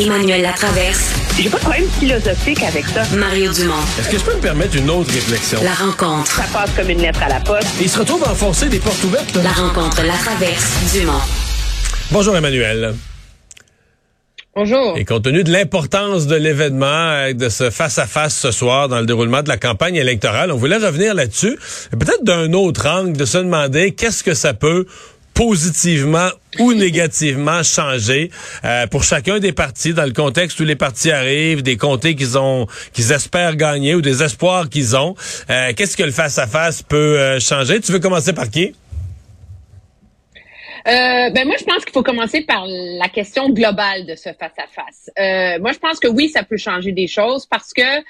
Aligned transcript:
Emmanuel 0.00 0.40
Latraverse. 0.40 1.10
J'ai 1.36 1.50
pas 1.50 1.58
de 1.58 1.62
problème 1.62 1.88
philosophique 1.98 2.62
avec 2.62 2.86
ça. 2.86 3.02
Mario 3.16 3.52
Dumont. 3.52 3.74
Est-ce 3.98 4.08
que 4.08 4.18
je 4.18 4.24
peux 4.24 4.34
me 4.34 4.40
permettre 4.40 4.74
une 4.76 4.88
autre 4.88 5.12
réflexion? 5.12 5.60
La 5.62 5.74
rencontre. 5.74 6.30
Ça 6.30 6.44
passe 6.50 6.70
comme 6.74 6.88
une 6.88 7.02
lettre 7.02 7.22
à 7.22 7.28
la 7.28 7.40
poste. 7.40 7.68
Il 7.82 7.88
se 7.88 7.98
retrouve 7.98 8.24
à 8.24 8.30
enfoncer 8.30 8.70
des 8.70 8.78
portes 8.78 9.04
ouvertes. 9.04 9.36
La 9.36 9.52
rencontre, 9.52 10.02
la 10.02 10.14
traverse, 10.14 10.94
Dumont. 10.94 11.20
Bonjour 12.12 12.34
Emmanuel. 12.34 12.94
Bonjour. 14.56 14.96
Et 14.96 15.04
compte 15.04 15.24
tenu 15.24 15.44
de 15.44 15.52
l'importance 15.52 16.26
de 16.26 16.34
l'événement, 16.34 17.32
de 17.34 17.48
ce 17.50 17.68
face-à-face 17.68 18.36
ce 18.36 18.52
soir 18.52 18.88
dans 18.88 19.00
le 19.00 19.06
déroulement 19.06 19.42
de 19.42 19.48
la 19.48 19.58
campagne 19.58 19.96
électorale, 19.96 20.50
on 20.50 20.56
voulait 20.56 20.78
revenir 20.78 21.14
là-dessus, 21.14 21.58
peut-être 21.92 22.24
d'un 22.24 22.52
autre 22.54 22.88
angle, 22.88 23.16
de 23.16 23.24
se 23.26 23.38
demander 23.38 23.92
qu'est-ce 23.92 24.24
que 24.24 24.34
ça 24.34 24.54
peut 24.54 24.86
positivement 25.40 26.28
ou 26.58 26.74
négativement 26.74 27.62
changer 27.62 28.30
euh, 28.62 28.86
pour 28.88 29.04
chacun 29.04 29.38
des 29.38 29.52
partis 29.52 29.94
dans 29.94 30.04
le 30.04 30.12
contexte 30.12 30.60
où 30.60 30.64
les 30.64 30.76
partis 30.76 31.10
arrivent, 31.10 31.62
des 31.62 31.78
comtés 31.78 32.14
qu'ils 32.14 32.36
ont, 32.36 32.66
qu'ils 32.92 33.10
espèrent 33.12 33.56
gagner 33.56 33.94
ou 33.94 34.02
des 34.02 34.22
espoirs 34.22 34.68
qu'ils 34.68 34.98
ont. 34.98 35.14
Euh, 35.48 35.72
Qu'est-ce 35.74 35.96
que 35.96 36.02
le 36.02 36.10
face-à-face 36.10 36.82
peut 36.82 37.18
euh, 37.18 37.40
changer? 37.40 37.80
Tu 37.80 37.90
veux 37.90 38.00
commencer 38.00 38.34
par 38.34 38.50
qui? 38.50 38.74
Euh, 40.86 41.30
ben 41.30 41.46
moi, 41.46 41.56
je 41.58 41.64
pense 41.64 41.86
qu'il 41.86 41.94
faut 41.94 42.02
commencer 42.02 42.42
par 42.42 42.66
la 42.66 43.08
question 43.08 43.48
globale 43.48 44.04
de 44.04 44.16
ce 44.16 44.34
face-à-face. 44.38 45.10
Euh, 45.18 45.58
moi, 45.58 45.72
je 45.72 45.78
pense 45.78 45.98
que 46.00 46.08
oui, 46.08 46.28
ça 46.28 46.42
peut 46.42 46.58
changer 46.58 46.92
des 46.92 47.06
choses 47.06 47.46
parce 47.46 47.72
que 47.72 48.04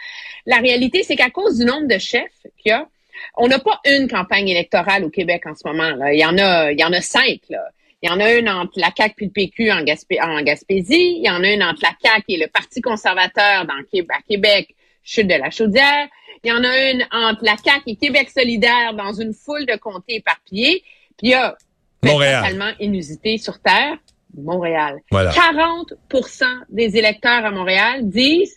la 0.46 0.56
réalité, 0.56 1.04
c'est 1.04 1.14
qu'à 1.14 1.30
cause 1.30 1.58
du 1.58 1.64
nombre 1.64 1.86
de 1.86 1.98
chefs 1.98 2.24
qu'il 2.60 2.70
y 2.70 2.72
a, 2.72 2.88
on 3.36 3.48
n'a 3.48 3.58
pas 3.58 3.80
une 3.84 4.08
campagne 4.08 4.48
électorale 4.48 5.04
au 5.04 5.10
Québec 5.10 5.42
en 5.46 5.54
ce 5.54 5.66
moment. 5.66 5.90
Là. 5.90 6.12
Il 6.12 6.20
y 6.20 6.24
en 6.24 6.36
a, 6.38 6.72
il 6.72 6.78
y 6.78 6.84
en 6.84 6.92
a 6.92 7.00
cinq. 7.00 7.40
Là. 7.48 7.62
Il 8.02 8.08
y 8.08 8.12
en 8.12 8.18
a 8.18 8.32
une 8.32 8.48
entre 8.48 8.72
la 8.76 8.90
CAQ 8.96 9.14
et 9.18 9.26
le 9.26 9.30
PQ 9.30 9.72
en, 9.72 9.82
Gaspé 9.82 10.20
en 10.22 10.40
Gaspésie. 10.42 11.18
Il 11.18 11.26
y 11.26 11.30
en 11.30 11.42
a 11.44 11.50
une 11.50 11.62
entre 11.62 11.82
la 11.82 11.92
CAQ 12.02 12.24
et 12.28 12.38
le 12.38 12.46
Parti 12.46 12.80
conservateur 12.80 13.66
dans 13.66 13.74
à 13.74 14.22
Québec, 14.26 14.74
chute 15.02 15.26
de 15.26 15.34
la 15.34 15.50
Chaudière. 15.50 16.08
Il 16.42 16.48
y 16.48 16.52
en 16.52 16.64
a 16.64 16.90
une 16.90 17.06
entre 17.12 17.44
la 17.44 17.56
CAQ 17.62 17.82
et 17.86 17.96
Québec 17.96 18.30
solidaire 18.30 18.94
dans 18.94 19.12
une 19.12 19.34
foule 19.34 19.66
de 19.66 19.76
comtés 19.76 20.16
éparpillés. 20.16 20.82
Puis 21.18 21.28
il 21.28 21.30
y 21.30 21.34
a 21.34 21.56
Montréal. 22.02 22.42
totalement 22.42 22.72
inusité 22.80 23.36
sur 23.36 23.60
Terre, 23.60 23.98
Montréal. 24.34 25.00
Voilà. 25.10 25.32
40% 25.32 26.44
des 26.70 26.96
électeurs 26.96 27.44
à 27.44 27.50
Montréal 27.50 28.08
disent 28.08 28.56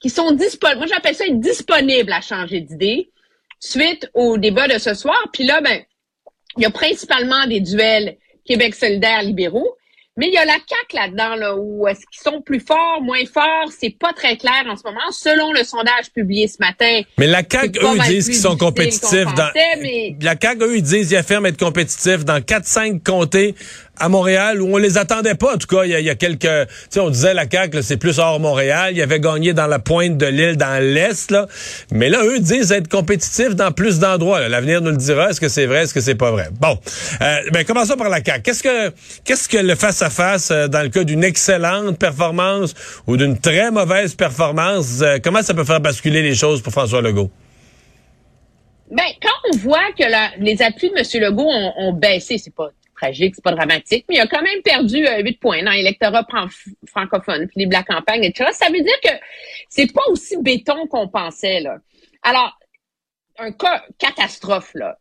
qu'ils 0.00 0.10
sont 0.10 0.32
disponibles. 0.32 0.78
Moi, 0.78 0.86
j'appelle 0.88 1.14
ça 1.14 1.26
être 1.26 1.38
disponibles 1.38 2.12
à 2.12 2.20
changer 2.20 2.60
d'idée 2.60 3.10
suite 3.60 4.10
au 4.14 4.38
débat 4.38 4.66
de 4.66 4.78
ce 4.78 4.94
soir. 4.94 5.22
Puis 5.32 5.44
là, 5.44 5.60
ben, 5.60 5.80
il 6.56 6.62
y 6.62 6.66
a 6.66 6.70
principalement 6.70 7.46
des 7.46 7.60
duels 7.60 8.16
Québec 8.44 8.74
solidaire 8.74 9.22
libéraux. 9.22 9.76
Mais 10.16 10.26
il 10.26 10.34
y 10.34 10.38
a 10.38 10.44
la 10.44 10.54
CAQ 10.54 10.96
là-dedans, 10.96 11.36
là, 11.36 11.56
où 11.56 11.86
est-ce 11.86 12.00
qu'ils 12.00 12.20
sont 12.22 12.42
plus 12.42 12.60
forts, 12.60 13.00
moins 13.00 13.24
forts, 13.32 13.70
c'est 13.70 13.96
pas 13.96 14.12
très 14.12 14.36
clair 14.36 14.64
en 14.68 14.76
ce 14.76 14.82
moment, 14.84 15.00
selon 15.12 15.52
le 15.52 15.62
sondage 15.62 16.10
publié 16.12 16.46
ce 16.48 16.56
matin. 16.58 17.00
Mais 17.16 17.26
la 17.28 17.42
CAQ, 17.48 17.78
eux, 17.78 17.94
mal 17.94 18.06
disent 18.08 18.26
qu'ils 18.26 18.34
sont 18.34 18.56
compétitifs 18.56 19.32
dans. 19.36 19.50
mais- 19.80 20.16
La 20.20 20.34
CAQ, 20.38 20.62
eux, 20.64 20.76
ils 20.76 20.82
disent, 20.82 21.12
ils 21.12 21.16
affirment 21.16 21.46
être 21.46 21.58
compétitifs 21.58 22.24
dans 22.24 22.40
4-5 22.42 23.02
comtés 23.02 23.54
à 24.00 24.08
Montréal 24.08 24.60
où 24.60 24.74
on 24.74 24.78
les 24.78 24.98
attendait 24.98 25.34
pas. 25.34 25.54
En 25.54 25.58
tout 25.58 25.66
cas, 25.66 25.84
il 25.84 25.90
y 25.90 25.94
a, 25.94 26.00
il 26.00 26.08
y 26.08 26.16
quelques. 26.16 26.40
Tu 26.40 26.74
sais, 26.90 27.00
on 27.00 27.10
disait 27.10 27.34
la 27.34 27.44
CAQ, 27.48 27.82
c'est 27.82 27.96
plus 27.96 28.18
hors 28.18 28.40
Montréal. 28.40 28.94
Ils 28.96 29.02
avaient 29.02 29.20
gagné 29.20 29.52
dans 29.52 29.66
la 29.66 29.78
pointe 29.78 30.16
de 30.16 30.26
l'île, 30.26 30.56
dans 30.56 30.82
l'Est, 30.82 31.30
là. 31.30 31.46
Mais 31.92 32.08
là, 32.08 32.24
eux 32.24 32.40
disent 32.40 32.72
être 32.72 32.88
compétitifs 32.88 33.54
dans 33.54 33.70
plus 33.70 33.98
d'endroits. 33.98 34.48
L'avenir 34.48 34.80
nous 34.80 34.90
le 34.90 34.96
dira. 34.96 35.30
Est-ce 35.30 35.40
que 35.40 35.48
c'est 35.48 35.66
vrai? 35.66 35.82
Est-ce 35.82 35.94
que 35.94 36.00
c'est 36.00 36.14
pas 36.14 36.30
vrai? 36.30 36.48
Bon. 36.58 36.78
Euh, 37.20 37.36
ben, 37.52 37.64
commençons 37.64 37.96
par 37.96 38.08
la 38.08 38.24
CAQ. 38.24 38.42
Qu'est-ce 38.42 38.62
que, 38.62 38.92
qu'est-ce 39.24 39.48
que 39.48 39.58
le 39.58 39.74
face-à-face, 39.74 40.50
euh, 40.50 40.68
dans 40.68 40.82
le 40.82 40.88
cas 40.88 41.04
d'une 41.04 41.22
excellente 41.22 41.98
performance 41.98 42.74
ou 43.06 43.16
d'une 43.16 43.38
très 43.38 43.70
mauvaise 43.70 44.14
performance, 44.14 45.00
euh, 45.02 45.18
comment 45.22 45.42
ça 45.42 45.54
peut 45.54 45.64
faire 45.64 45.80
basculer 45.80 46.22
les 46.22 46.34
choses 46.34 46.62
pour 46.62 46.72
François 46.72 47.02
Legault? 47.02 47.30
Ben, 48.90 49.04
quand 49.22 49.52
on 49.52 49.56
voit 49.58 49.92
que 49.96 50.04
les 50.40 50.62
appuis 50.62 50.90
de 50.90 50.96
M. 50.96 51.22
Legault 51.22 51.48
ont, 51.48 51.72
ont 51.76 51.92
baissé, 51.92 52.38
c'est 52.38 52.54
pas 52.54 52.70
tragique, 53.00 53.34
c'est 53.34 53.44
pas 53.44 53.52
dramatique, 53.52 54.04
mais 54.08 54.16
il 54.16 54.20
a 54.20 54.26
quand 54.26 54.42
même 54.42 54.62
perdu 54.62 55.06
euh, 55.06 55.22
8 55.22 55.40
points 55.40 55.62
dans 55.62 55.70
l'électorat 55.72 56.24
fran- 56.28 56.48
francophone, 56.86 57.46
puis 57.48 57.60
les 57.60 57.66
Black 57.66 57.86
campagne, 57.86 58.24
etc. 58.24 58.50
Ça 58.52 58.66
veut 58.68 58.80
dire 58.82 59.00
que 59.02 59.10
c'est 59.68 59.92
pas 59.92 60.02
aussi 60.08 60.36
béton 60.42 60.86
qu'on 60.86 61.08
pensait, 61.08 61.60
là. 61.60 61.78
Alors, 62.22 62.58
un 63.38 63.52
cas 63.52 63.84
catastrophe, 63.98 64.72
là. 64.74 64.98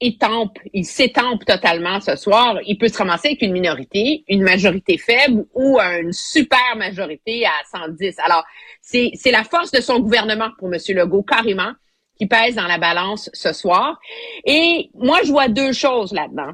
Étampe, 0.00 0.58
il 0.72 0.84
s'étampe 0.84 1.44
totalement 1.44 2.00
ce 2.00 2.14
soir. 2.14 2.58
Il 2.64 2.78
peut 2.78 2.86
se 2.86 2.98
ramasser 2.98 3.28
avec 3.28 3.42
une 3.42 3.52
minorité, 3.52 4.22
une 4.28 4.42
majorité 4.42 4.96
faible 4.96 5.44
ou 5.54 5.80
une 5.80 6.12
super 6.12 6.76
majorité 6.76 7.44
à 7.46 7.50
110. 7.72 8.16
Alors, 8.24 8.44
c'est 8.80 9.10
la 9.32 9.42
force 9.42 9.72
de 9.72 9.80
son 9.80 9.98
gouvernement 9.98 10.50
pour 10.58 10.72
M. 10.72 10.78
Legault, 10.90 11.24
carrément 11.24 11.72
qui 12.16 12.26
pèse 12.26 12.54
dans 12.56 12.66
la 12.66 12.78
balance 12.78 13.30
ce 13.32 13.52
soir. 13.52 13.98
Et 14.44 14.90
moi, 14.94 15.18
je 15.24 15.30
vois 15.30 15.48
deux 15.48 15.72
choses 15.72 16.12
là-dedans. 16.12 16.52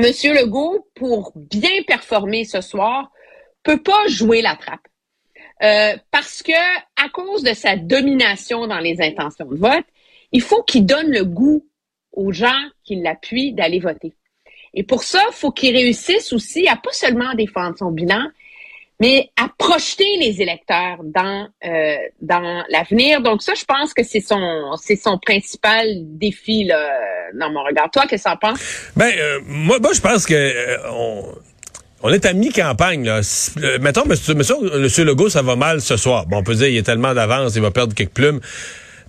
Monsieur 0.00 0.32
Legault, 0.32 0.88
pour 0.94 1.32
bien 1.36 1.82
performer 1.86 2.44
ce 2.44 2.62
soir, 2.62 3.10
peut 3.62 3.82
pas 3.82 4.06
jouer 4.08 4.40
la 4.40 4.56
trappe. 4.56 4.80
Euh, 5.62 5.94
parce 6.10 6.42
que, 6.42 6.52
à 6.52 7.10
cause 7.12 7.42
de 7.42 7.52
sa 7.52 7.76
domination 7.76 8.66
dans 8.66 8.78
les 8.78 9.02
intentions 9.02 9.44
de 9.44 9.56
vote, 9.56 9.84
il 10.32 10.40
faut 10.40 10.62
qu'il 10.62 10.86
donne 10.86 11.10
le 11.10 11.24
goût 11.24 11.66
aux 12.12 12.32
gens 12.32 12.62
qui 12.82 12.96
l'appuient 12.96 13.52
d'aller 13.52 13.78
voter. 13.78 14.14
Et 14.72 14.84
pour 14.84 15.02
ça, 15.02 15.22
il 15.30 15.34
faut 15.34 15.50
qu'il 15.50 15.76
réussisse 15.76 16.32
aussi 16.32 16.66
à 16.66 16.76
pas 16.76 16.92
seulement 16.92 17.34
défendre 17.34 17.76
son 17.76 17.90
bilan, 17.90 18.24
mais 19.00 19.30
à 19.42 19.48
projeter 19.58 20.16
les 20.20 20.40
électeurs 20.42 20.98
dans 21.02 21.48
euh, 21.64 21.94
dans 22.20 22.62
l'avenir. 22.68 23.20
Donc 23.22 23.42
ça, 23.42 23.54
je 23.54 23.64
pense 23.64 23.94
que 23.94 24.02
c'est 24.04 24.20
son 24.20 24.76
c'est 24.82 24.96
son 24.96 25.18
principal 25.18 25.86
défi 26.02 26.64
là, 26.64 26.88
dans 27.34 27.50
mon 27.50 27.62
regard. 27.64 27.90
Toi, 27.90 28.04
qu'est-ce 28.08 28.24
que 28.24 28.28
tu 28.28 28.34
en 28.34 28.36
penses? 28.36 28.60
Ben, 28.96 29.10
euh, 29.18 29.40
moi, 29.46 29.78
moi, 29.80 29.92
je 29.94 30.00
pense 30.00 30.26
que 30.26 30.34
euh, 30.34 30.76
on, 30.92 31.24
on 32.02 32.12
est 32.12 32.24
à 32.26 32.32
mi-campagne. 32.32 33.04
Là. 33.04 33.20
Euh, 33.62 33.78
mettons, 33.80 34.04
monsieur, 34.06 34.34
monsieur, 34.34 34.56
monsieur 34.78 35.04
Legault, 35.04 35.30
ça 35.30 35.42
va 35.42 35.56
mal 35.56 35.80
ce 35.80 35.96
soir. 35.96 36.26
Bon, 36.26 36.38
on 36.38 36.42
peut 36.42 36.54
dire 36.54 36.68
il 36.68 36.76
est 36.76 36.82
tellement 36.82 37.14
d'avance, 37.14 37.54
il 37.56 37.62
va 37.62 37.70
perdre 37.70 37.94
quelques 37.94 38.12
plumes. 38.12 38.40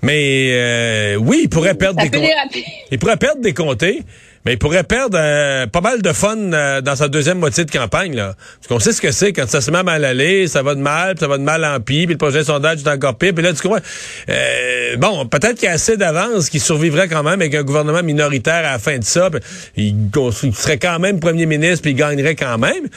Mais 0.03 0.50
euh, 0.53 1.16
oui, 1.18 1.41
il 1.44 1.50
pourrait 1.50 1.75
perdre 1.75 2.00
Ça 2.00 2.06
des 2.06 2.12
peut 2.12 2.18
com- 2.18 2.25
déraper. 2.28 2.66
il 2.90 2.97
pourrait 2.97 3.18
perdre 3.18 3.41
des 3.41 3.53
comtés, 3.53 4.02
mais 4.46 4.53
il 4.53 4.57
pourrait 4.57 4.84
perdre 4.84 5.18
euh, 5.19 5.68
pas 5.68 5.81
mal 5.81 6.02
de 6.02 6.13
fun 6.13 6.38
euh, 6.38 6.81
dans 6.81 6.96
sa 6.96 7.07
deuxième 7.07 7.40
moitié 7.40 7.66
de 7.66 7.72
campagne. 7.72 8.16
Là. 8.16 8.35
Parce 8.57 8.68
qu'on 8.68 8.79
sait 8.79 8.94
ce 8.94 9.02
que 9.02 9.12
c'est 9.12 9.34
quand 9.34 9.47
ça 9.47 9.62
se 9.62 9.69
met 9.69 9.79
à 9.79 9.84
mal 9.84 10.03
aller, 10.03 10.47
ça 10.47 10.63
va 10.63 10.75
de 10.75 10.79
mal, 10.79 11.16
puis 11.16 11.22
ça 11.22 11.28
va 11.28 11.38
de 11.38 11.44
mal 11.44 11.63
en 11.63 11.79
pis, 11.79 12.06
puis 12.06 12.13
le 12.13 12.18
prochain 12.18 12.44
sondage 12.44 12.79
est 12.81 12.90
encore 12.90 13.18
pire. 13.18 13.34
Puis 13.34 13.44
là, 13.44 13.53
tu 13.53 13.62
comprends? 13.62 13.81
Euh, 14.29 14.97
bon, 14.97 15.25
peut-être 15.28 15.56
qu'il 15.56 15.66
y 15.66 15.68
a 15.68 15.74
assez 15.74 15.97
d'avance 15.97 16.50
qui 16.50 16.59
survivrait 16.59 17.07
quand 17.07 17.24
même 17.24 17.41
avec 17.41 17.53
un 17.53 17.63
gouvernement 17.63 18.03
minoritaire 18.03 18.66
à 18.66 18.74
la 18.74 18.79
fin 18.79 18.97
de 18.97 19.03
ça. 19.03 19.29
puis 19.29 19.41
il, 19.78 20.56
serait 20.56 20.79
quand 20.79 21.00
même 21.00 21.19
premier 21.19 21.46
ministre, 21.46 21.84
puis 21.84 21.91
il 21.91 21.96
gagnerait 21.96 22.35
quand 22.35 22.58
même. 22.58 22.88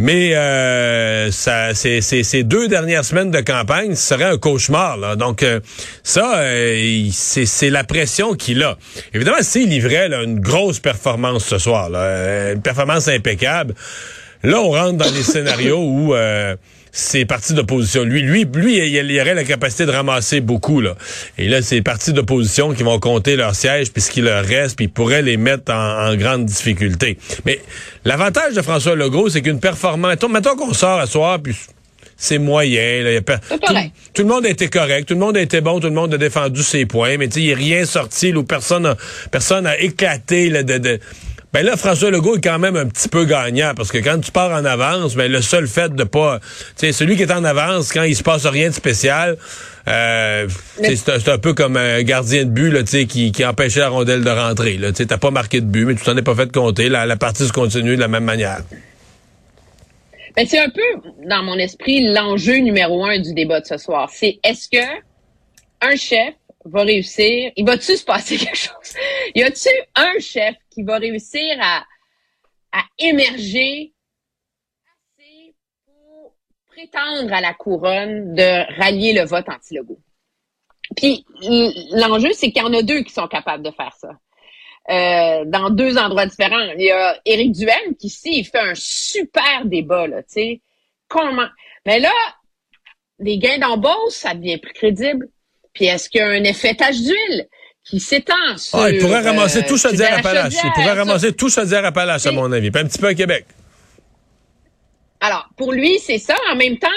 Mais 0.00 0.36
euh, 0.36 1.32
ça, 1.32 1.74
ces 1.74 2.42
deux 2.44 2.68
dernières 2.68 3.04
semaines 3.04 3.32
de 3.32 3.40
campagne, 3.40 3.96
ce 3.96 4.14
serait 4.14 4.24
un 4.24 4.38
cauchemar. 4.38 4.96
Là. 4.96 5.16
Donc 5.16 5.42
euh, 5.42 5.58
ça, 6.04 6.38
euh, 6.38 7.08
c'est, 7.12 7.46
c'est 7.46 7.68
la 7.68 7.82
pression 7.82 8.34
qu'il 8.34 8.62
a. 8.62 8.78
Évidemment, 9.12 9.38
s'il 9.40 9.68
livrait 9.68 10.08
là, 10.08 10.22
une 10.22 10.38
grosse 10.38 10.78
performance 10.88 11.44
ce 11.44 11.58
soir, 11.58 11.90
euh, 11.92 12.54
une 12.54 12.62
performance 12.62 13.08
impeccable, 13.08 13.74
là, 14.42 14.58
on 14.58 14.70
rentre 14.70 14.96
dans 14.96 15.12
les 15.14 15.22
scénarios 15.22 15.82
où 15.82 16.14
euh, 16.14 16.56
c'est 16.92 17.26
parti 17.26 17.52
d'opposition. 17.52 18.04
Lui, 18.04 18.22
lui, 18.22 18.46
lui, 18.54 18.78
il 18.78 19.10
y 19.12 19.20
aurait 19.20 19.34
la 19.34 19.44
capacité 19.44 19.84
de 19.84 19.90
ramasser 19.90 20.40
beaucoup. 20.40 20.80
Là. 20.80 20.94
Et 21.36 21.46
là, 21.46 21.60
c'est 21.60 21.82
partis 21.82 22.14
d'opposition 22.14 22.72
qui 22.72 22.84
vont 22.84 22.98
compter 22.98 23.36
leur 23.36 23.54
siège, 23.54 23.92
puis 23.92 24.00
ce 24.00 24.10
qui 24.10 24.22
leur 24.22 24.42
reste, 24.42 24.76
puis 24.76 24.88
pourraient 24.88 25.20
les 25.20 25.36
mettre 25.36 25.70
en, 25.70 26.16
grande 26.16 26.46
difficulté. 26.46 27.18
Mais 27.44 27.60
l'avantage 28.06 28.54
de 28.54 28.62
François 28.62 28.96
Legault, 28.96 29.28
c'est 29.28 29.42
qu'une 29.42 29.60
performance... 29.60 30.16
Mettons 30.30 30.56
qu'on 30.56 30.72
sort 30.72 31.00
à 31.00 31.06
soir, 31.06 31.38
puis 31.42 31.54
c'est 32.18 32.38
moyen. 32.38 33.02
Là, 33.04 33.10
il 33.10 33.14
y 33.14 33.16
a 33.16 33.22
pas- 33.22 33.38
tout, 34.12 34.22
le 34.22 34.28
monde 34.28 34.44
a 34.44 34.50
été 34.50 34.68
correct, 34.68 35.06
tout 35.08 35.14
le 35.14 35.20
monde 35.20 35.36
a 35.36 35.40
été 35.40 35.60
bon, 35.60 35.78
tout 35.80 35.86
le 35.86 35.94
monde 35.94 36.12
a 36.12 36.18
défendu 36.18 36.62
ses 36.62 36.84
points, 36.84 37.16
mais 37.16 37.28
tu 37.28 37.34
sais, 37.34 37.40
il 37.42 37.46
n'y 37.46 37.52
a 37.52 37.56
rien 37.56 37.84
sorti 37.86 38.32
là, 38.32 38.38
où 38.40 38.44
personne 38.44 38.84
a, 38.86 38.96
personne 39.30 39.66
a 39.66 39.78
éclaté 39.78 40.50
là, 40.50 40.62
de... 40.64 40.78
de 40.78 41.00
ben 41.50 41.64
là, 41.64 41.78
François 41.78 42.10
Legault 42.10 42.36
est 42.36 42.40
quand 42.44 42.58
même 42.58 42.76
un 42.76 42.84
petit 42.84 43.08
peu 43.08 43.24
gagnant 43.24 43.72
parce 43.74 43.90
que 43.90 43.96
quand 43.96 44.18
tu 44.20 44.30
pars 44.30 44.50
en 44.52 44.66
avance, 44.66 45.14
ben 45.14 45.32
le 45.32 45.40
seul 45.40 45.66
fait 45.66 45.94
de 45.94 46.04
pas, 46.04 46.40
tu 46.40 46.44
sais, 46.76 46.92
celui 46.92 47.16
qui 47.16 47.22
est 47.22 47.32
en 47.32 47.42
avance 47.42 47.90
quand 47.90 48.02
il 48.02 48.14
se 48.14 48.22
passe 48.22 48.44
rien 48.44 48.68
de 48.68 48.74
spécial, 48.74 49.38
euh, 49.88 50.46
c'est 50.82 51.28
un- 51.30 51.38
peu 51.38 51.54
comme 51.54 51.78
un 51.78 52.02
gardien 52.02 52.44
de 52.44 52.50
but 52.50 52.70
là, 52.70 52.82
tu 52.82 52.90
sais, 52.90 53.06
qui, 53.06 53.32
qui 53.32 53.46
empêchait 53.46 53.80
la 53.80 53.88
rondelle 53.88 54.22
de 54.24 54.30
rentrer. 54.30 54.76
Là, 54.76 54.90
tu 54.90 54.96
sais, 54.98 55.06
t'as 55.06 55.16
pas 55.16 55.30
marqué 55.30 55.62
de 55.62 55.66
but, 55.66 55.86
mais 55.86 55.94
tu 55.94 56.04
t'en 56.04 56.16
es 56.18 56.22
pas 56.22 56.34
fait 56.34 56.52
compter. 56.52 56.90
La, 56.90 57.06
la 57.06 57.16
partie 57.16 57.46
se 57.46 57.52
continue 57.52 57.96
de 57.96 58.00
la 58.00 58.08
même 58.08 58.24
manière. 58.24 58.60
Ben, 60.38 60.46
c'est 60.46 60.60
un 60.60 60.70
peu, 60.70 61.02
dans 61.24 61.42
mon 61.42 61.56
esprit, 61.56 62.12
l'enjeu 62.12 62.58
numéro 62.58 63.04
un 63.04 63.18
du 63.18 63.34
débat 63.34 63.58
de 63.60 63.66
ce 63.66 63.76
soir. 63.76 64.08
C'est 64.08 64.38
est-ce 64.44 64.68
que 64.68 65.02
un 65.80 65.96
chef 65.96 66.36
va 66.64 66.82
réussir, 66.82 67.50
il 67.56 67.66
va-tu 67.66 67.96
se 67.96 68.04
passer 68.04 68.36
quelque 68.38 68.56
chose? 68.56 68.94
Y 69.34 69.42
a-tu 69.42 69.68
un 69.96 70.16
chef 70.20 70.54
qui 70.70 70.84
va 70.84 70.98
réussir 70.98 71.56
à, 71.60 71.84
à 72.70 72.84
émerger 73.00 73.92
assez 74.86 75.56
pour 75.84 76.36
prétendre 76.68 77.32
à 77.32 77.40
la 77.40 77.54
couronne 77.54 78.32
de 78.36 78.78
rallier 78.80 79.14
le 79.14 79.24
vote 79.24 79.48
anti-logo. 79.48 79.98
Puis 80.96 81.26
l'enjeu, 81.90 82.30
c'est 82.32 82.52
qu'il 82.52 82.62
y 82.62 82.64
en 82.64 82.72
a 82.74 82.82
deux 82.82 83.02
qui 83.02 83.12
sont 83.12 83.26
capables 83.26 83.64
de 83.64 83.72
faire 83.72 83.96
ça. 84.00 84.10
Euh, 84.90 85.44
dans 85.44 85.68
deux 85.68 85.98
endroits 85.98 86.24
différents. 86.24 86.72
Il 86.78 86.84
y 86.84 86.90
a 86.90 87.20
Éric 87.26 87.52
Duhaime 87.52 87.94
qui, 87.98 88.06
ici, 88.06 88.38
il 88.38 88.44
fait 88.44 88.58
un 88.58 88.74
super 88.74 89.66
débat, 89.66 90.06
là, 90.06 90.22
tu 90.22 90.28
sais. 90.28 90.60
Comment? 91.08 91.48
Mais 91.84 92.00
là, 92.00 92.12
les 93.18 93.36
gains 93.36 93.58
d'embauche, 93.58 94.12
ça 94.12 94.32
devient 94.32 94.56
plus 94.56 94.72
crédible. 94.72 95.28
Puis 95.74 95.84
est-ce 95.84 96.08
qu'il 96.08 96.20
y 96.20 96.24
a 96.24 96.28
un 96.28 96.44
effet 96.44 96.74
tache 96.74 97.00
d'huile 97.02 97.48
qui 97.84 98.00
s'étend 98.00 98.56
sur... 98.56 98.78
Ah, 98.78 98.90
il 98.90 98.98
pourrait 98.98 99.20
ramasser 99.20 99.58
euh, 99.58 99.68
tout 99.68 99.76
Chaudière 99.76 100.18
à 100.18 100.22
Palache. 100.22 100.54
Il 100.64 100.72
pourrait 100.72 100.92
ramasser 100.92 101.34
tout 101.34 101.50
Chaudière 101.50 101.84
à 101.84 101.92
Palache, 101.92 102.24
à 102.24 102.32
mon 102.32 102.50
avis. 102.50 102.70
Puis 102.70 102.82
un 102.82 102.86
petit 102.86 102.98
peu 102.98 103.08
à 103.08 103.14
Québec. 103.14 103.44
Alors, 105.20 105.50
pour 105.54 105.72
lui, 105.72 105.98
c'est 105.98 106.18
ça. 106.18 106.36
En 106.50 106.56
même 106.56 106.78
temps, 106.78 106.88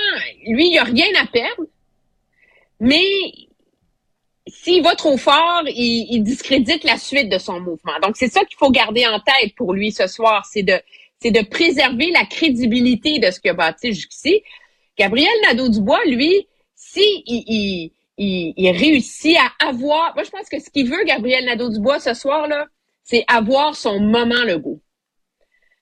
lui, 0.48 0.70
il 0.70 0.78
a 0.78 0.86
rien 0.86 1.08
à 1.22 1.26
perdre. 1.26 1.64
Mais 2.80 3.04
s'il 4.48 4.84
va 4.84 4.96
trop 4.96 5.18
fort, 5.18 5.64
il, 5.68 6.22
discrédite 6.24 6.84
la 6.84 6.98
suite 6.98 7.30
de 7.30 7.38
son 7.38 7.60
mouvement. 7.60 8.00
Donc, 8.02 8.18
c'est 8.18 8.32
ça 8.32 8.44
qu'il 8.46 8.58
faut 8.58 8.72
garder 8.72 9.06
en 9.06 9.20
tête 9.20 9.56
pour 9.56 9.74
lui 9.74 9.92
ce 9.92 10.08
soir. 10.08 10.46
C'est 10.52 10.64
de, 10.64 10.80
c'est 11.22 11.32
de 11.32 11.42
préserver 11.42 12.10
la 12.12 12.26
crédibilité 12.26 13.20
de 13.20 13.30
ce 13.30 13.40
qu'il 13.40 13.52
a 13.52 13.54
bâti 13.54 13.94
jusqu'ici. 13.94 14.42
Gabriel 14.98 15.32
Nadeau-Dubois, 15.44 16.04
lui, 16.06 16.48
si 16.76 17.24
il, 17.28 17.92
il, 18.18 18.72
réussit 18.72 19.38
à 19.38 19.68
avoir... 19.70 20.14
Moi, 20.16 20.24
je 20.24 20.32
pense 20.32 20.50
que 20.50 20.60
ce 20.60 20.70
qu'il 20.70 20.90
veut, 20.90 21.04
Gabriel 21.06 21.46
Nadeau-Dubois, 21.46 22.00
ce 22.00 22.14
soir-là, 22.14 22.66
c'est 23.04 23.24
avoir 23.28 23.76
son 23.76 24.00
moment 24.00 24.44
Legault 24.44 24.82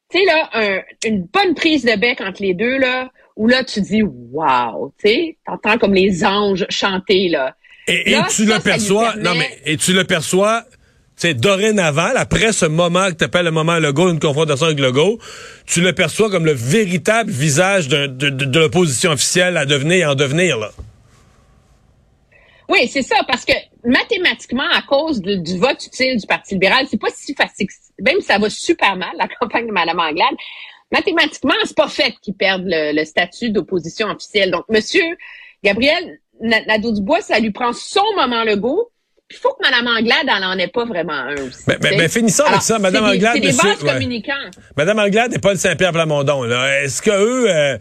tu 0.10 0.18
sais, 0.18 0.26
là, 0.26 0.50
un- 0.54 0.82
une 1.06 1.24
bonne 1.26 1.54
prise 1.54 1.86
de 1.86 1.96
bec 1.96 2.20
entre 2.22 2.42
les 2.42 2.54
deux, 2.54 2.78
là, 2.78 3.12
où 3.36 3.48
là, 3.48 3.64
tu 3.64 3.80
dis, 3.82 4.02
wow, 4.02 4.92
tu 4.98 5.08
sais, 5.08 5.38
t'entends 5.46 5.78
comme 5.78 5.94
les 5.94 6.26
anges 6.26 6.66
chanter, 6.70 7.30
là. 7.30 7.56
Et, 7.90 8.10
et 8.12 8.16
Là, 8.16 8.28
tu 8.30 8.46
ça, 8.46 8.56
le 8.56 8.62
perçois, 8.62 9.16
non 9.18 9.36
mais, 9.36 9.50
et 9.66 9.78
tu 9.78 9.94
le 9.94 10.04
perçois, 10.04 10.64
c'est 11.16 11.34
dorénavant, 11.34 12.12
après 12.16 12.54
ce 12.54 12.66
moment 12.66 13.08
que 13.10 13.16
tu 13.16 13.24
appelles 13.26 13.46
le 13.46 13.52
moment 13.52 13.78
Legault, 13.80 14.10
une 14.12 14.20
confrontation 14.20 14.68
avec 14.68 14.80
Legault, 14.80 15.20
tu 15.66 15.82
le 15.82 15.92
perçois 15.94 16.30
comme 16.30 16.46
le 16.46 16.54
véritable 16.54 17.30
visage 17.30 17.88
de, 17.90 18.08
de, 18.08 18.30
de 18.30 18.60
l'opposition 18.60 19.12
officielle 19.12 19.58
à 19.58 19.66
devenir 19.66 19.98
et 19.98 20.06
en 20.06 20.16
devenir, 20.16 20.58
là. 20.58 20.72
Oui, 22.70 22.88
c'est 22.88 23.02
ça, 23.02 23.16
parce 23.28 23.46
que 23.46 23.54
mathématiquement, 23.84 24.68
à 24.72 24.82
cause 24.84 25.22
de- 25.22 25.36
du 25.36 25.58
vote 25.58 25.84
utile 25.88 26.18
du 26.18 26.28
Parti 26.28 26.54
libéral, 26.54 26.86
c'est 26.90 27.00
pas 27.02 27.10
si 27.14 27.34
facile. 27.34 27.68
Même 28.00 28.18
si 28.22 28.28
ça 28.28 28.38
va 28.38 28.50
super 28.50 28.96
mal, 28.96 29.10
la 29.18 29.28
campagne 29.40 29.66
de 29.68 29.72
Mme 29.72 30.00
Anglade, 30.00 30.36
mathématiquement, 30.92 31.54
c'est 31.66 31.76
pas 31.76 31.88
fait 31.88 32.14
qu'ils 32.22 32.36
perdent 32.36 32.68
le, 32.68 32.96
le 32.96 33.06
statut 33.06 33.50
d'opposition 33.50 34.08
officielle. 34.10 34.52
Donc, 34.52 34.66
Monsieur 34.70 35.04
Gabriel 35.64 36.20
Na- 36.42 36.64
Nadeau-Dubois, 36.66 37.22
ça 37.22 37.40
lui 37.40 37.52
prend 37.52 37.74
son 37.74 38.02
moment 38.16 38.44
Legault. 38.44 38.92
Il 39.32 39.38
faut 39.38 39.50
que 39.50 39.62
Mme 39.70 39.86
Anglade, 39.86 40.26
elle 40.36 40.44
en 40.44 40.58
ait 40.58 40.70
pas 40.70 40.86
vraiment 40.86 41.14
un 41.14 41.34
aussi. 41.36 41.60
Mais- 41.68 41.78
mais- 41.84 41.90
tu 41.90 41.94
sais. 41.96 41.98
mais 42.02 42.08
finissons 42.08 42.44
avec 42.46 42.64
ça, 42.64 42.80
Mme 42.80 43.04
Anglade, 43.04 43.34
C'est 43.36 43.40
des 43.42 43.56
ouais. 43.56 43.76
communicants. 43.94 44.34
Madame 44.76 44.98
Anglade 44.98 45.34
et 45.36 45.38
Paul 45.38 45.56
Saint-Pierre 45.56 45.92
Plamondon, 45.92 46.46
est-ce 46.46 47.00
que 47.04 47.12
eux, 47.12 47.46
euh, 47.48 47.78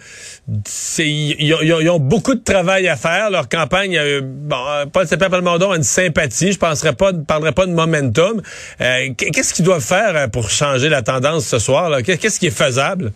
ils 0.99 1.89
ont, 1.91 1.99
beaucoup 2.01 2.35
de 2.35 2.43
travail 2.45 2.87
à 2.87 2.97
faire. 2.97 3.31
Leur 3.31 3.49
campagne, 3.49 3.97
euh, 3.97 4.21
bon, 4.23 4.57
euh, 4.69 4.85
Paul 4.93 5.07
Saint-Pierre 5.07 5.31
Plamondon 5.31 5.71
a 5.71 5.77
une 5.77 5.83
sympathie. 5.85 6.53
Je 6.53 6.59
penserais 6.59 6.93
pas, 6.93 7.13
parlerais 7.15 7.53
pas 7.53 7.65
de 7.65 7.73
momentum. 7.73 8.43
Euh, 8.83 9.09
Qu'est-ce 9.17 9.55
qu'ils 9.55 9.65
doivent 9.65 9.81
faire 9.83 10.31
pour 10.31 10.51
changer 10.51 10.91
la 10.91 11.01
tendance 11.01 11.47
ce 11.47 11.59
soir? 11.59 12.03
Qu'est-ce 12.03 12.39
qui 12.39 12.49
est 12.49 12.51
faisable? 12.51 13.11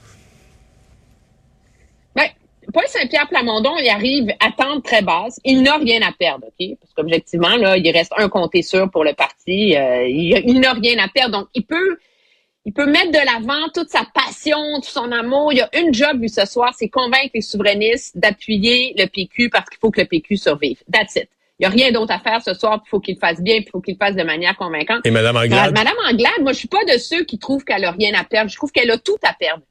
Paul 2.72 2.84
Saint-Pierre 2.86 3.28
Plamondon, 3.28 3.76
il 3.78 3.88
arrive 3.88 4.28
à 4.40 4.50
tendre 4.50 4.82
très 4.82 5.02
basse. 5.02 5.40
Il 5.44 5.62
n'a 5.62 5.76
rien 5.76 6.00
à 6.02 6.12
perdre, 6.12 6.46
OK? 6.46 6.76
Parce 6.80 6.92
qu'objectivement, 6.94 7.56
là, 7.56 7.76
il 7.76 7.90
reste 7.90 8.12
un 8.16 8.28
comté 8.28 8.62
sûr 8.62 8.90
pour 8.90 9.04
le 9.04 9.12
parti. 9.12 9.76
Euh, 9.76 10.06
il, 10.08 10.42
il 10.46 10.60
n'a 10.60 10.72
rien 10.72 10.98
à 10.98 11.08
perdre. 11.08 11.38
Donc, 11.38 11.48
il 11.54 11.64
peut, 11.64 11.98
il 12.64 12.72
peut 12.72 12.86
mettre 12.86 13.10
de 13.10 13.18
l'avant 13.18 13.68
toute 13.74 13.90
sa 13.90 14.06
passion, 14.14 14.58
tout 14.76 14.90
son 14.90 15.10
amour. 15.12 15.52
Il 15.52 15.58
y 15.58 15.60
a 15.60 15.68
une 15.78 15.92
job, 15.92 16.20
lui, 16.20 16.28
ce 16.30 16.46
soir, 16.46 16.72
c'est 16.76 16.88
convaincre 16.88 17.30
les 17.34 17.40
souverainistes 17.42 18.16
d'appuyer 18.16 18.94
le 18.96 19.06
PQ 19.06 19.50
parce 19.50 19.68
qu'il 19.68 19.78
faut 19.78 19.90
que 19.90 20.00
le 20.00 20.06
PQ 20.06 20.36
survive. 20.36 20.78
That's 20.90 21.16
it. 21.16 21.28
Il 21.58 21.62
n'y 21.62 21.66
a 21.66 21.70
rien 21.70 21.92
d'autre 21.92 22.12
à 22.12 22.18
faire 22.18 22.42
ce 22.42 22.54
soir. 22.54 22.80
Il 22.84 22.88
faut 22.88 23.00
qu'il 23.00 23.14
le 23.14 23.20
fasse 23.20 23.40
bien, 23.40 23.56
il 23.56 23.68
faut 23.70 23.80
qu'il 23.80 23.94
le 23.94 24.04
fasse 24.04 24.16
de 24.16 24.22
manière 24.24 24.56
convaincante. 24.56 25.04
Et 25.04 25.10
Madame 25.10 25.36
Anglade? 25.36 25.72
Madame 25.74 25.96
Anglade, 26.08 26.40
moi, 26.40 26.52
je 26.52 26.58
suis 26.58 26.68
pas 26.68 26.84
de 26.84 26.98
ceux 26.98 27.24
qui 27.24 27.38
trouvent 27.38 27.64
qu'elle 27.64 27.84
a 27.84 27.90
rien 27.90 28.14
à 28.14 28.24
perdre. 28.24 28.50
Je 28.50 28.56
trouve 28.56 28.72
qu'elle 28.72 28.90
a 28.90 28.98
tout 28.98 29.18
à 29.22 29.32
perdre. 29.34 29.62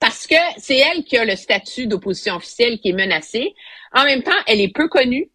Parce 0.00 0.26
que 0.26 0.34
c'est 0.56 0.78
elle 0.78 1.04
qui 1.04 1.18
a 1.18 1.24
le 1.24 1.36
statut 1.36 1.86
d'opposition 1.86 2.36
officielle 2.36 2.80
qui 2.80 2.88
est 2.88 2.94
menacée. 2.94 3.54
En 3.92 4.04
même 4.04 4.22
temps, 4.22 4.30
elle 4.46 4.60
est 4.60 4.72
peu 4.72 4.88
connue. 4.88 5.30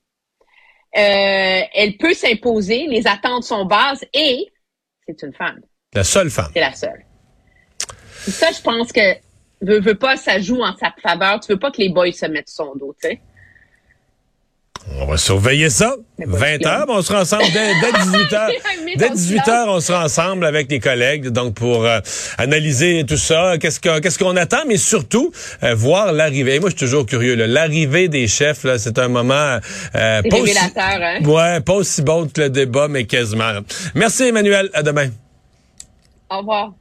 Euh, 0.97 1.61
elle 1.73 1.97
peut 1.97 2.13
s'imposer. 2.13 2.87
Les 2.87 3.05
attentes 3.05 3.43
sont 3.43 3.65
basses 3.65 4.03
et 4.11 4.51
c'est 5.07 5.21
une 5.21 5.33
femme. 5.33 5.61
La 5.93 6.03
seule 6.03 6.31
femme. 6.31 6.49
C'est 6.53 6.59
la 6.61 6.73
seule. 6.73 7.05
Ça, 7.77 8.51
je 8.51 8.61
pense 8.61 8.91
que 8.91 9.15
veut, 9.61 9.79
veut 9.79 9.97
pas, 9.97 10.17
ça 10.17 10.39
joue 10.39 10.61
en 10.61 10.75
sa 10.75 10.93
faveur. 10.99 11.39
Tu 11.41 11.51
veux 11.51 11.59
pas 11.59 11.69
que 11.69 11.79
les 11.79 11.89
boys 11.89 12.11
se 12.11 12.25
mettent 12.25 12.49
son 12.49 12.75
dos, 12.75 12.95
tu 12.99 13.09
sais. 13.09 13.21
On 14.99 15.05
va 15.07 15.17
surveiller 15.17 15.69
ça. 15.69 15.95
Mais 16.19 16.25
pas 16.25 16.37
20 16.37 16.57
de 16.59 16.67
heures, 16.67 16.85
on 16.89 17.01
sera 17.01 17.21
ensemble 17.21 17.43
dès, 17.53 17.73
dès 17.81 17.91
18 18.27 18.33
heures. 18.33 18.49
Mais 18.85 18.95
Dès 18.95 19.09
dans 19.09 19.15
18 19.15 19.41
ce 19.45 19.51
heures, 19.51 19.67
on 19.69 19.79
sera 19.81 20.05
ensemble 20.05 20.45
avec 20.45 20.69
les 20.71 20.79
collègues, 20.79 21.27
donc 21.29 21.55
pour 21.55 21.85
euh, 21.85 21.99
analyser 22.37 23.03
tout 23.05 23.17
ça, 23.17 23.57
qu'est-ce 23.59 23.79
que- 23.79 23.99
qu'est-ce 23.99 24.19
qu'on 24.19 24.35
attend, 24.37 24.63
mais 24.67 24.77
surtout 24.77 25.31
euh, 25.63 25.73
voir 25.75 26.13
l'arrivée. 26.13 26.59
Moi, 26.59 26.69
je 26.69 26.75
suis 26.77 26.85
toujours 26.85 27.05
curieux. 27.05 27.35
L'arrivée 27.35 28.07
des 28.07 28.27
chefs, 28.27 28.65
c'est 28.77 28.97
un 28.99 29.07
moment 29.09 29.57
euh, 29.95 30.21
pas 30.21 30.37
aussi, 30.37 30.57
hein? 30.57 31.19
ouais, 31.25 31.59
pas 31.61 31.73
aussi 31.73 32.01
bon 32.01 32.27
que 32.27 32.41
le 32.41 32.49
débat, 32.49 32.87
mais 32.87 33.05
quasiment. 33.05 33.51
là. 33.51 33.61
Merci, 33.95 34.23
Emmanuel. 34.23 34.69
À 34.73 34.83
demain. 34.83 35.09
Au 36.29 36.37
revoir. 36.37 36.71